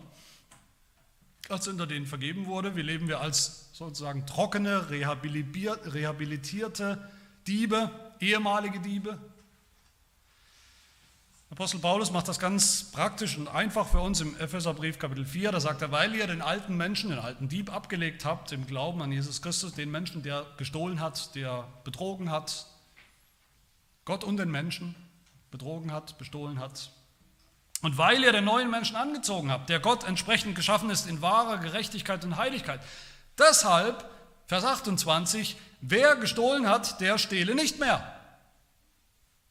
[1.49, 2.75] als Sünder, denen vergeben wurde.
[2.75, 7.09] Wie leben wir als sozusagen trockene, rehabilitierte
[7.47, 9.17] Diebe, ehemalige Diebe?
[11.53, 15.51] Apostel Paulus macht das ganz praktisch und einfach für uns im Epheserbrief Kapitel 4.
[15.51, 19.03] Da sagt er, weil ihr den alten Menschen, den alten Dieb abgelegt habt im Glauben
[19.03, 22.65] an Jesus Christus, den Menschen, der gestohlen hat, der betrogen hat,
[24.03, 24.95] Gott und den Menschen
[25.51, 26.89] betrogen hat, bestohlen hat.
[27.83, 31.59] Und weil ihr den neuen Menschen angezogen habt, der Gott entsprechend geschaffen ist in wahrer
[31.59, 32.79] Gerechtigkeit und Heiligkeit.
[33.37, 34.09] Deshalb,
[34.47, 38.11] Vers 28, wer gestohlen hat, der stehle nicht mehr.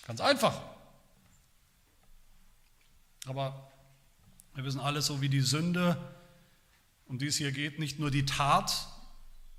[0.04, 0.71] Ganz einfach.
[3.26, 3.70] Aber
[4.54, 5.96] wir wissen alle, so wie die Sünde,
[7.06, 8.88] um die es hier geht, nicht nur die Tat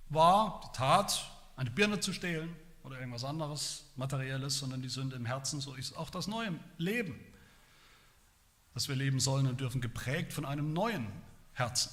[0.10, 5.26] war, die Tat, eine Birne zu stehlen oder irgendwas anderes, materielles, sondern die Sünde im
[5.26, 7.20] Herzen, so ist auch das neue Leben,
[8.74, 11.08] das wir leben sollen und dürfen, geprägt von einem neuen
[11.54, 11.92] Herzen.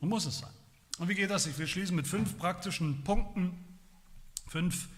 [0.00, 0.52] Und muss es sein.
[0.98, 1.46] Und wie geht das?
[1.46, 3.78] Ich will schließen mit fünf praktischen Punkten,
[4.48, 4.88] fünf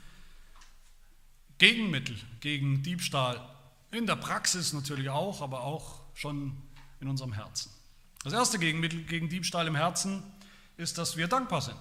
[1.58, 3.51] Gegenmittel gegen Diebstahl
[3.92, 6.56] in der Praxis natürlich auch, aber auch schon
[7.00, 7.70] in unserem Herzen.
[8.24, 10.22] Das erste Gegenmittel gegen Diebstahl im Herzen
[10.76, 11.78] ist, dass wir dankbar sind.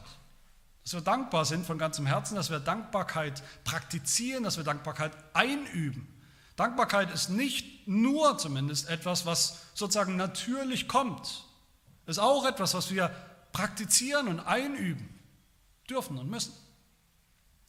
[0.83, 6.07] Dass wir dankbar sind von ganzem Herzen, dass wir Dankbarkeit praktizieren, dass wir Dankbarkeit einüben.
[6.55, 11.45] Dankbarkeit ist nicht nur zumindest etwas, was sozusagen natürlich kommt.
[12.07, 13.09] Ist auch etwas, was wir
[13.53, 15.07] praktizieren und einüben
[15.89, 16.53] dürfen und müssen.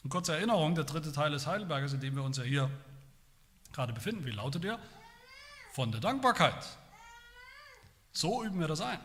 [0.02, 2.70] Eine kurze Erinnerung, der dritte Teil des Heidelberges, in dem wir uns ja hier
[3.72, 4.24] gerade befinden.
[4.26, 4.78] Wie lautet er?
[5.72, 6.78] Von der Dankbarkeit.
[8.12, 9.00] So üben wir das ein.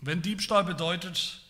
[0.00, 1.40] Wenn Diebstahl bedeutet,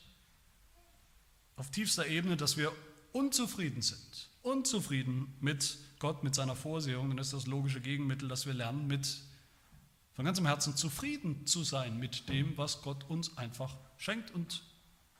[1.56, 2.72] auf tiefster Ebene, dass wir
[3.12, 8.54] unzufrieden sind, unzufrieden mit Gott, mit seiner Vorsehung, dann ist das logische Gegenmittel, dass wir
[8.54, 9.18] lernen, mit
[10.14, 14.62] von ganzem Herzen zufrieden zu sein mit dem, was Gott uns einfach schenkt und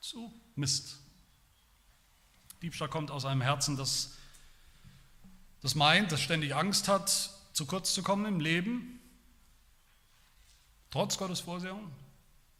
[0.00, 1.00] zumisst.
[2.62, 4.16] Diebstahl kommt aus einem Herzen, das
[5.64, 9.00] das meint, das ständig Angst hat, zu kurz zu kommen im Leben,
[10.90, 11.90] trotz Gottes Vorsehung.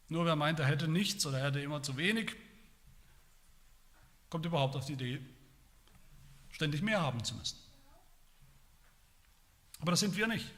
[0.09, 2.35] Nur wer meint, er hätte nichts oder er hätte immer zu wenig,
[4.31, 5.21] kommt überhaupt auf die Idee,
[6.51, 7.59] ständig mehr haben zu müssen.
[9.81, 10.51] Aber das sind wir nicht.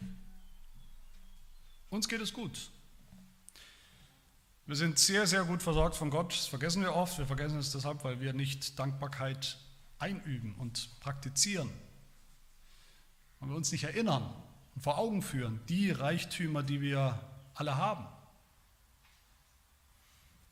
[1.91, 2.71] Uns geht es gut.
[4.67, 6.33] Wir sind sehr, sehr gut versorgt von Gott.
[6.33, 7.19] Das vergessen wir oft.
[7.19, 9.59] Wir vergessen es deshalb, weil wir nicht Dankbarkeit
[9.99, 11.73] einüben und praktizieren.
[13.41, 14.35] Wenn wir uns nicht erinnern
[14.75, 17.21] und vor Augen führen, die Reichtümer, die wir
[17.55, 18.07] alle haben.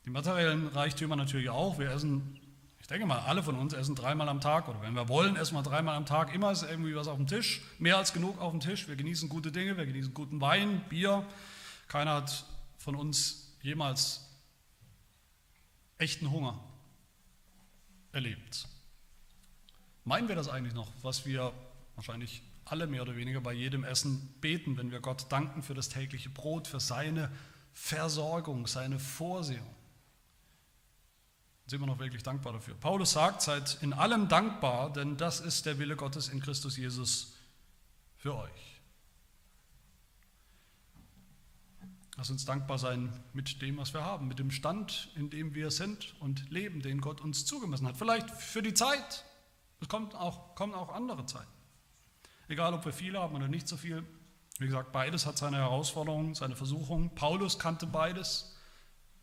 [0.05, 1.79] Die materiellen Reichtümer natürlich auch.
[1.79, 2.39] Wir essen,
[2.79, 5.55] ich denke mal, alle von uns essen dreimal am Tag oder wenn wir wollen, essen
[5.55, 6.33] wir dreimal am Tag.
[6.33, 8.87] Immer ist irgendwie was auf dem Tisch, mehr als genug auf dem Tisch.
[8.87, 11.25] Wir genießen gute Dinge, wir genießen guten Wein, Bier.
[11.87, 12.45] Keiner hat
[12.77, 14.29] von uns jemals
[15.97, 16.59] echten Hunger
[18.11, 18.67] erlebt.
[20.03, 21.51] Meinen wir das eigentlich noch, was wir
[21.95, 25.89] wahrscheinlich alle mehr oder weniger bei jedem Essen beten, wenn wir Gott danken für das
[25.89, 27.31] tägliche Brot, für seine
[27.73, 29.75] Versorgung, seine Vorsehung.
[31.67, 32.75] Sind wir noch wirklich dankbar dafür?
[32.75, 37.33] Paulus sagt, seid in allem dankbar, denn das ist der Wille Gottes in Christus Jesus
[38.17, 38.81] für euch.
[42.17, 45.69] Lass uns dankbar sein mit dem, was wir haben, mit dem Stand, in dem wir
[45.69, 47.97] sind und leben, den Gott uns zugemessen hat.
[47.97, 49.25] Vielleicht für die Zeit.
[49.81, 51.54] Es kommt auch, kommen auch andere Zeiten.
[52.47, 54.03] Egal, ob wir viel haben oder nicht so viel.
[54.59, 57.13] Wie gesagt, beides hat seine Herausforderungen, seine Versuchungen.
[57.15, 58.55] Paulus kannte beides.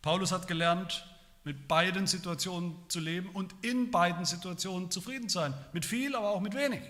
[0.02, 1.06] Paulus hat gelernt,
[1.44, 5.54] mit beiden Situationen zu leben und in beiden Situationen zufrieden zu sein.
[5.72, 6.82] Mit viel, aber auch mit wenig.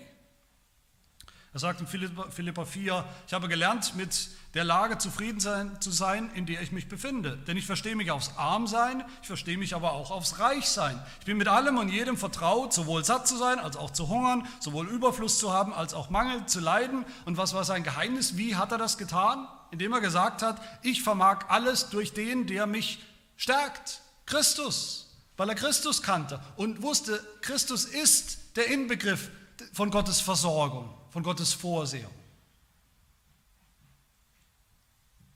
[1.53, 6.31] Er sagt in Philippa 4, ich habe gelernt, mit der Lage zufrieden sein, zu sein,
[6.33, 7.37] in der ich mich befinde.
[7.47, 10.99] Denn ich verstehe mich aufs Armsein, ich verstehe mich aber auch aufs Reichsein.
[11.19, 14.47] Ich bin mit allem und jedem vertraut, sowohl satt zu sein, als auch zu hungern,
[14.59, 17.05] sowohl Überfluss zu haben, als auch Mangel zu leiden.
[17.25, 18.35] Und was war sein Geheimnis?
[18.35, 19.47] Wie hat er das getan?
[19.69, 23.03] Indem er gesagt hat, ich vermag alles durch den, der mich
[23.37, 24.01] stärkt.
[24.25, 29.29] Christus, weil er Christus kannte und wusste, Christus ist der Inbegriff
[29.71, 32.11] von Gottes Versorgung von Gottes Vorsehung.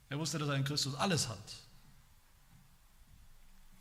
[0.08, 1.38] Er wusste, dass er in Christus alles hat.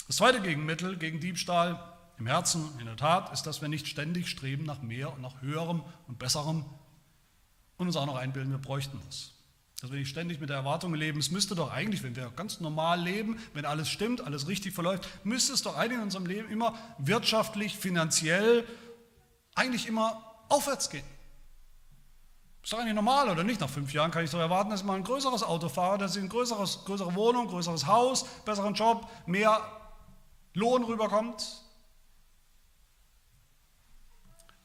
[0.05, 4.29] Das zweite Gegenmittel gegen Diebstahl im Herzen, in der Tat, ist, dass wir nicht ständig
[4.29, 6.65] streben nach mehr und nach höherem und besserem
[7.77, 9.31] und uns auch noch einbilden, wir bräuchten das.
[9.81, 12.59] Dass wir nicht ständig mit der Erwartung leben, es müsste doch eigentlich, wenn wir ganz
[12.59, 16.47] normal leben, wenn alles stimmt, alles richtig verläuft, müsste es doch eigentlich in unserem Leben
[16.49, 18.67] immer wirtschaftlich, finanziell,
[19.55, 21.16] eigentlich immer aufwärts gehen.
[22.67, 23.61] Ist doch eigentlich normal, oder nicht?
[23.61, 26.17] Nach fünf Jahren kann ich doch erwarten, dass ich mal ein größeres Auto fahre, dass
[26.17, 29.61] ich eine größeres, größere Wohnung, größeres Haus, besseren Job, mehr
[30.53, 31.61] Lohn rüberkommt.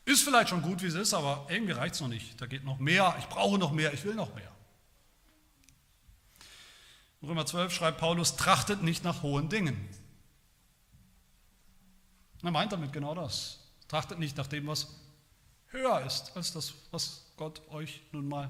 [0.04, 2.40] Ist vielleicht schon gut, wie es ist, aber irgendwie reicht es noch nicht.
[2.40, 3.14] Da geht noch mehr.
[3.20, 3.94] Ich brauche noch mehr.
[3.94, 4.50] Ich will noch mehr.
[7.20, 9.88] In Römer 12 schreibt Paulus, trachtet nicht nach hohen Dingen.
[12.42, 13.60] Er meint damit genau das.
[13.86, 14.88] Trachtet nicht nach dem, was
[15.68, 18.48] höher ist als das, was Gott euch nun mal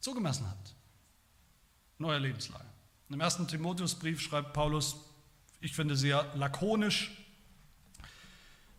[0.00, 0.74] zugemessen hat.
[2.00, 2.64] In eurer Lebenslage.
[3.08, 4.96] Im ersten Timotheusbrief schreibt Paulus,
[5.60, 7.12] ich finde sehr lakonisch,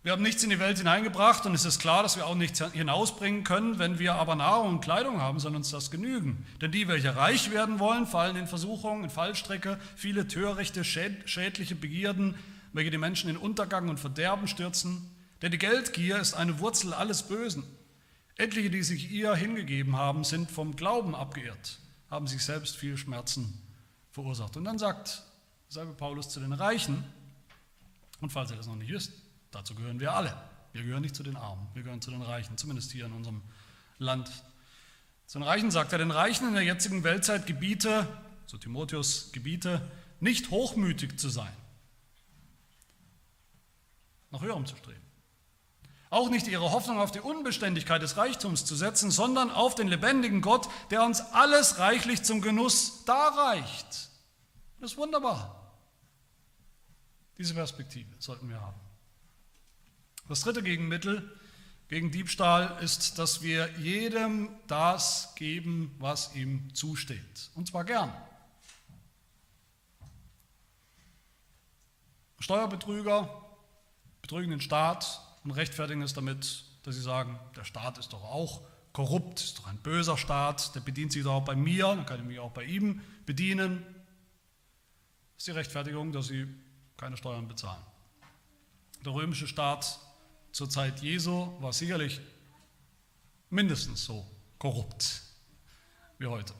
[0.02, 2.62] wir haben nichts in die Welt hineingebracht und es ist klar, dass wir auch nichts
[2.72, 3.78] hinausbringen können.
[3.78, 6.44] Wenn wir aber Nahrung und Kleidung haben, soll uns das genügen.
[6.60, 12.34] Denn die, welche reich werden wollen, fallen in Versuchungen, in Fallstrecke, viele törichte, schädliche Begierden,
[12.74, 15.10] welche die Menschen in Untergang und Verderben stürzen.
[15.40, 17.64] Denn die Geldgier ist eine Wurzel alles Bösen.
[18.38, 23.60] Etliche, die sich ihr hingegeben haben, sind vom Glauben abgeirrt, haben sich selbst viel Schmerzen
[24.10, 24.56] verursacht.
[24.56, 25.22] Und dann sagt
[25.68, 27.04] selbe Paulus zu den Reichen,
[28.20, 29.12] und falls ihr das noch nicht wisst,
[29.50, 30.36] Dazu gehören wir alle.
[30.72, 33.42] Wir gehören nicht zu den Armen, wir gehören zu den Reichen, zumindest hier in unserem
[33.98, 34.30] Land.
[35.26, 38.06] Zu den Reichen sagt er, den Reichen in der jetzigen Weltzeit gebiete,
[38.46, 41.52] so Timotheus gebiete, nicht hochmütig zu sein,
[44.30, 45.07] nach höherem zu streben.
[46.10, 50.40] Auch nicht ihre Hoffnung auf die Unbeständigkeit des Reichtums zu setzen, sondern auf den lebendigen
[50.40, 54.08] Gott, der uns alles reichlich zum Genuss darreicht.
[54.80, 55.54] Das ist wunderbar.
[57.36, 58.80] Diese Perspektive sollten wir haben.
[60.28, 61.30] Das dritte Gegenmittel
[61.88, 67.50] gegen Diebstahl ist, dass wir jedem das geben, was ihm zusteht.
[67.54, 68.12] Und zwar gern.
[72.40, 73.28] Steuerbetrüger
[74.20, 78.62] betrügen den Staat und rechtfertigen es damit, dass sie sagen, der Staat ist doch auch
[78.92, 82.20] korrupt, ist doch ein böser Staat, der bedient sich doch auch bei mir, dann kann
[82.20, 83.84] ich mich auch bei ihm bedienen.
[85.34, 86.46] Das ist die Rechtfertigung, dass sie
[86.96, 87.82] keine Steuern bezahlen.
[89.04, 90.00] Der römische Staat
[90.52, 92.20] zur Zeit Jesu war sicherlich
[93.50, 94.26] mindestens so
[94.58, 95.22] korrupt
[96.18, 96.52] wie heute.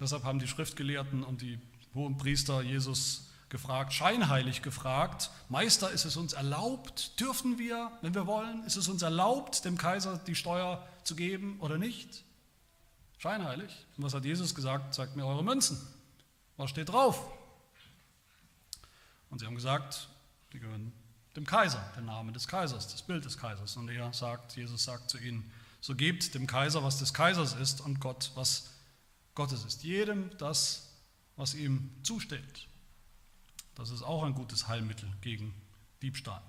[0.00, 1.58] Deshalb haben die Schriftgelehrten und die
[1.94, 8.26] hohen Priester Jesus gefragt, scheinheilig gefragt, Meister, ist es uns erlaubt, dürfen wir, wenn wir
[8.26, 12.24] wollen, ist es uns erlaubt, dem Kaiser die Steuer zu geben oder nicht?
[13.18, 13.86] Scheinheilig.
[13.96, 14.94] Und was hat Jesus gesagt?
[14.94, 15.80] Zeigt mir eure Münzen.
[16.56, 17.30] Was steht drauf?
[19.30, 20.08] Und sie haben gesagt,
[20.52, 20.92] die gehören
[21.36, 23.76] dem Kaiser, den Namen des Kaisers, das Bild des Kaisers.
[23.76, 27.80] Und er sagt, Jesus sagt zu ihnen, so gebt dem Kaiser, was des Kaisers ist
[27.80, 28.70] und Gott, was
[29.34, 29.84] Gottes ist.
[29.84, 30.88] Jedem das,
[31.36, 32.66] was ihm zusteht.
[33.76, 35.54] Das ist auch ein gutes Heilmittel gegen
[36.02, 36.42] Diebstahl.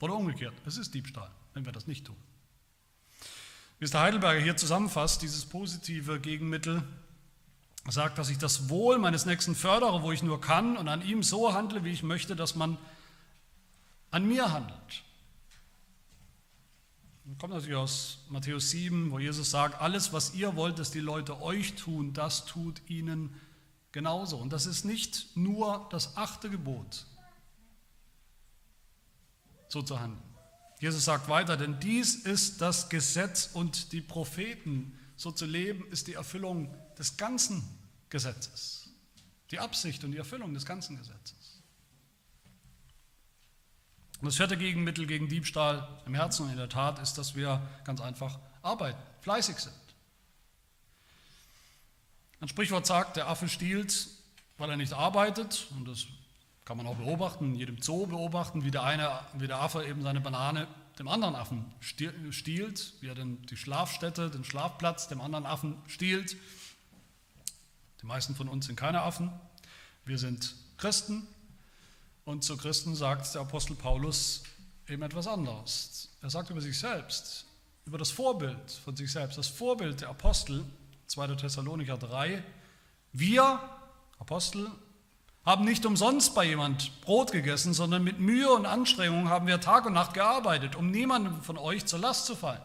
[0.00, 2.16] Oder umgekehrt, es ist Diebstahl, wenn wir das nicht tun.
[3.78, 6.82] Wie es der Heidelberger hier zusammenfasst, dieses positive Gegenmittel
[7.88, 11.22] sagt, dass ich das Wohl meines Nächsten fördere, wo ich nur kann und an ihm
[11.22, 12.76] so handle, wie ich möchte, dass man
[14.10, 15.02] an mir handelt.
[17.24, 21.00] Das kommt natürlich aus Matthäus 7, wo Jesus sagt, alles, was ihr wollt, dass die
[21.00, 23.34] Leute euch tun, das tut ihnen
[23.92, 24.38] genauso.
[24.38, 27.06] Und das ist nicht nur das achte Gebot,
[29.68, 30.22] so zu handeln.
[30.80, 34.98] Jesus sagt weiter, denn dies ist das Gesetz und die Propheten.
[35.16, 37.62] So zu leben ist die Erfüllung des ganzen
[38.10, 38.90] Gesetzes.
[39.52, 41.62] Die Absicht und die Erfüllung des ganzen Gesetzes.
[44.20, 47.60] Und das vierte Gegenmittel gegen Diebstahl im Herzen und in der Tat ist, dass wir
[47.84, 49.74] ganz einfach arbeiten, fleißig sind.
[52.42, 54.08] Ein Sprichwort sagt, der Affe stiehlt,
[54.58, 55.68] weil er nicht arbeitet.
[55.76, 56.06] Und das
[56.64, 60.02] kann man auch beobachten, in jedem Zoo beobachten, wie der, eine, wie der Affe eben
[60.02, 60.66] seine Banane
[60.98, 66.36] dem anderen Affen stiehlt, wie er den, die Schlafstätte, den Schlafplatz dem anderen Affen stiehlt.
[68.02, 69.30] Die meisten von uns sind keine Affen.
[70.04, 71.24] Wir sind Christen
[72.24, 74.42] und zu Christen sagt der Apostel Paulus
[74.88, 76.08] eben etwas anderes.
[76.20, 77.46] Er sagt über sich selbst,
[77.86, 80.64] über das Vorbild von sich selbst, das Vorbild der Apostel,
[81.12, 81.34] 2.
[81.36, 82.42] Thessalonicher 3,
[83.12, 83.60] wir,
[84.18, 84.70] Apostel,
[85.44, 89.84] haben nicht umsonst bei jemand Brot gegessen, sondern mit Mühe und Anstrengung haben wir Tag
[89.84, 92.62] und Nacht gearbeitet, um niemandem von euch zur Last zu fallen,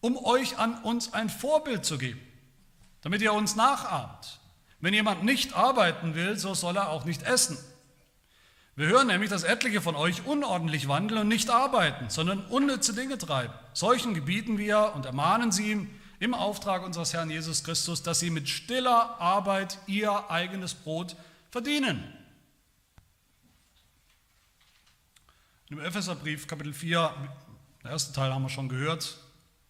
[0.00, 2.20] um euch an uns ein Vorbild zu geben,
[3.00, 4.38] damit ihr uns nachahmt.
[4.78, 7.58] Wenn jemand nicht arbeiten will, so soll er auch nicht essen.
[8.76, 13.18] Wir hören nämlich, dass etliche von euch unordentlich wandeln und nicht arbeiten, sondern unnütze Dinge
[13.18, 13.54] treiben.
[13.72, 15.88] Solchen gebieten wir und ermahnen sie,
[16.18, 21.16] im Auftrag unseres Herrn Jesus Christus, dass sie mit stiller Arbeit ihr eigenes Brot
[21.50, 22.12] verdienen.
[25.68, 27.12] Im Epheserbrief Kapitel 4,
[27.82, 29.18] der erste Teil haben wir schon gehört,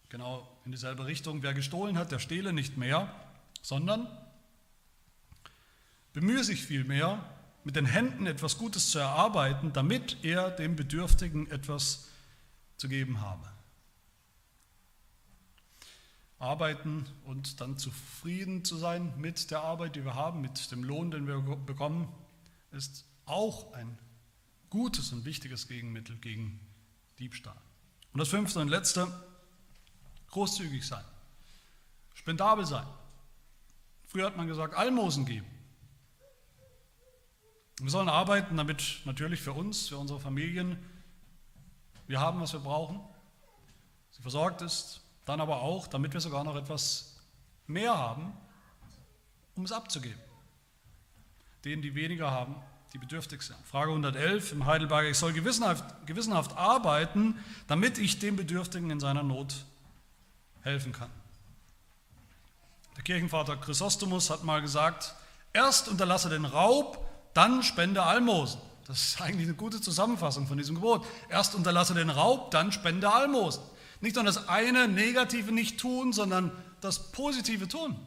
[0.09, 1.41] genau in dieselbe Richtung.
[1.43, 3.13] Wer gestohlen hat, der stehle nicht mehr,
[3.61, 4.07] sondern
[6.13, 7.23] bemühe sich vielmehr,
[7.63, 12.07] mit den Händen etwas Gutes zu erarbeiten, damit er dem Bedürftigen etwas
[12.77, 13.56] zu geben habe.
[16.39, 21.09] Arbeiten und dann zufrieden zu sein mit der Arbeit, die wir haben, mit dem Lohn,
[21.09, 22.07] den wir bekommen,
[22.71, 23.97] ist auch ein
[24.69, 26.59] gutes und wichtiges Gegenmittel gegen
[27.17, 27.59] Diebstahl.
[28.13, 29.07] Und das fünfte und letzte,
[30.29, 31.03] großzügig sein,
[32.13, 32.85] spendabel sein.
[34.05, 35.47] Früher hat man gesagt, Almosen geben.
[37.79, 40.77] Wir sollen arbeiten, damit natürlich für uns, für unsere Familien,
[42.07, 42.99] wir haben, was wir brauchen,
[44.11, 47.17] sie versorgt ist, dann aber auch, damit wir sogar noch etwas
[47.67, 48.33] mehr haben,
[49.55, 50.19] um es abzugeben.
[51.65, 52.55] Denen, die weniger haben,
[52.93, 53.57] die bedürftig sind.
[53.65, 59.23] Frage 111 im Heidelberger, ich soll gewissenhaft, gewissenhaft arbeiten, damit ich dem Bedürftigen in seiner
[59.23, 59.65] Not
[60.61, 61.09] helfen kann.
[62.95, 65.13] Der Kirchenvater Chrysostomus hat mal gesagt,
[65.51, 68.61] erst unterlasse den Raub, dann spende Almosen.
[68.87, 71.05] Das ist eigentlich eine gute Zusammenfassung von diesem Gebot.
[71.27, 73.61] Erst unterlasse den Raub, dann spende Almosen.
[74.01, 77.95] Nicht nur das eine Negative nicht tun, sondern das Positive tun.
[77.95, 77.99] Und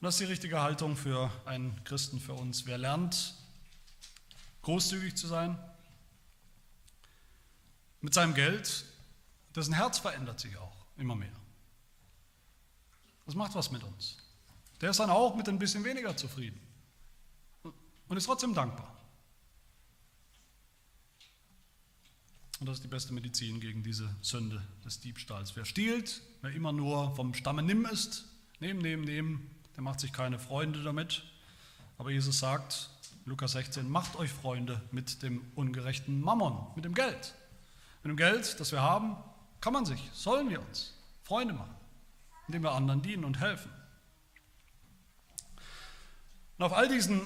[0.00, 2.66] das ist die richtige Haltung für einen Christen, für uns.
[2.66, 3.34] Wer lernt,
[4.62, 5.56] großzügig zu sein
[8.00, 8.84] mit seinem Geld,
[9.54, 11.36] dessen Herz verändert sich auch immer mehr.
[13.26, 14.16] Das macht was mit uns.
[14.80, 16.60] Der ist dann auch mit ein bisschen weniger zufrieden
[18.08, 18.91] und ist trotzdem dankbar.
[22.62, 25.56] Und das ist die beste Medizin gegen diese Sünde des Diebstahls.
[25.56, 28.24] Wer stiehlt, wer immer nur vom Stamme nimm ist,
[28.60, 31.24] nehmen, nehmen, nehmen, der macht sich keine Freunde damit.
[31.98, 32.88] Aber Jesus sagt,
[33.24, 37.34] Lukas 16, macht euch Freunde mit dem ungerechten Mammon, mit dem Geld.
[38.04, 39.16] Mit dem Geld, das wir haben,
[39.60, 40.94] kann man sich, sollen wir uns
[41.24, 41.74] Freunde machen,
[42.46, 43.72] indem wir anderen dienen und helfen.
[46.58, 47.22] Und auf all diesen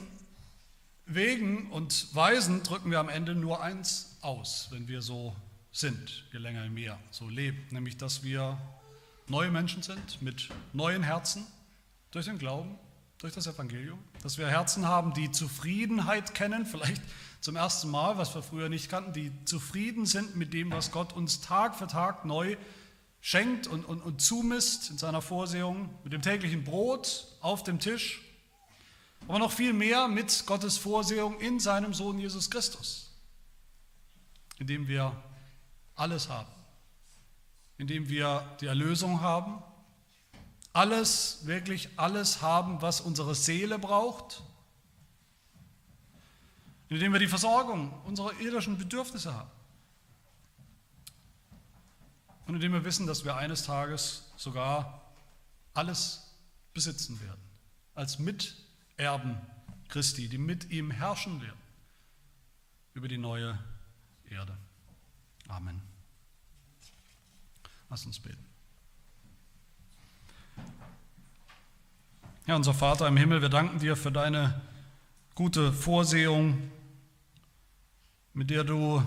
[1.05, 5.35] Wegen und Weisen drücken wir am Ende nur eins aus, wenn wir so
[5.71, 8.59] sind, je länger je mehr so leben, nämlich dass wir
[9.29, 11.47] neue Menschen sind mit neuen Herzen
[12.11, 12.77] durch den Glauben,
[13.19, 17.03] durch das Evangelium, dass wir Herzen haben, die Zufriedenheit kennen, vielleicht
[17.41, 21.13] zum ersten Mal, was wir früher nicht kannten, die zufrieden sind mit dem, was Gott
[21.13, 22.57] uns Tag für Tag neu
[23.21, 28.23] schenkt und, und, und zumisst in seiner Vorsehung, mit dem täglichen Brot auf dem Tisch,
[29.29, 33.06] aber noch viel mehr mit Gottes Vorsehung in seinem Sohn Jesus Christus
[34.59, 35.13] in dem wir
[35.95, 36.51] alles haben,
[37.79, 39.63] in dem wir die Erlösung haben,
[40.73, 44.43] alles, wirklich alles haben, was unsere Seele braucht,
[46.89, 49.51] in dem wir die Versorgung unserer irdischen Bedürfnisse haben.
[52.47, 55.03] Und in dem wir wissen, dass wir eines Tages sogar
[55.75, 56.35] alles
[56.75, 57.41] besitzen werden,
[57.95, 59.41] als Miterben
[59.89, 61.59] Christi, die mit ihm herrschen werden.
[62.93, 63.76] Über die neue Welt.
[64.31, 64.57] Erde.
[65.49, 65.81] Amen.
[67.89, 68.45] Lass uns beten.
[72.47, 74.61] Ja, unser Vater im Himmel, wir danken dir für deine
[75.35, 76.71] gute Vorsehung,
[78.33, 79.03] mit der du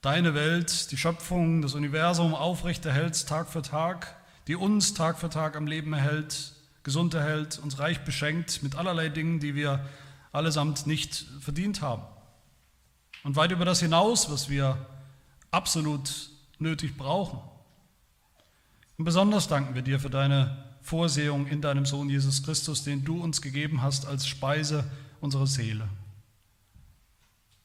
[0.00, 4.16] deine Welt, die Schöpfung, das Universum aufrechterhältst Tag für Tag,
[4.46, 9.08] die uns Tag für Tag am Leben erhält, gesund erhält, uns reich beschenkt mit allerlei
[9.08, 9.84] Dingen, die wir
[10.32, 12.02] allesamt nicht verdient haben.
[13.26, 14.78] Und weit über das hinaus, was wir
[15.50, 17.40] absolut nötig brauchen.
[18.98, 23.20] Und besonders danken wir dir für deine Vorsehung in deinem Sohn Jesus Christus, den du
[23.20, 24.88] uns gegeben hast als Speise
[25.20, 25.88] unserer Seele.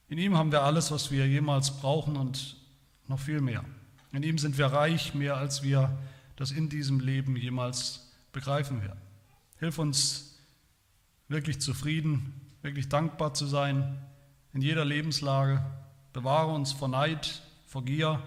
[0.09, 2.55] In ihm haben wir alles, was wir jemals brauchen und
[3.07, 3.64] noch viel mehr.
[4.14, 5.95] In ihm sind wir reich, mehr als wir
[6.38, 8.99] das in diesem Leben jemals begreifen werden.
[9.59, 10.39] Hilf uns
[11.28, 12.34] wirklich zufrieden,
[12.64, 13.99] wirklich dankbar zu sein
[14.54, 15.64] in jeder Lebenslage.
[16.14, 18.22] Bewahre uns vor Neid, vor Gier,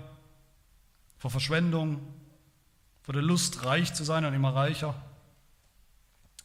[1.18, 2.00] vor Verschwendung,
[3.02, 4.94] vor der Lust, reich zu sein und immer reicher,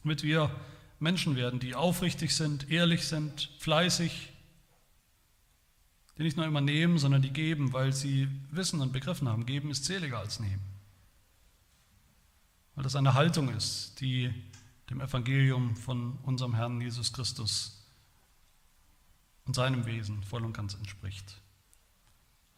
[0.02, 0.50] damit wir
[0.98, 4.32] Menschen werden, die aufrichtig sind, ehrlich sind, fleißig,
[6.18, 9.70] die nicht nur immer nehmen, sondern die geben, weil sie wissen und begriffen haben, geben
[9.70, 10.60] ist seliger als nehmen.
[12.74, 14.32] Weil das eine Haltung ist, die
[14.90, 17.79] dem Evangelium von unserem Herrn Jesus Christus
[19.50, 21.42] und seinem Wesen voll und ganz entspricht.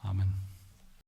[0.00, 0.41] Amen.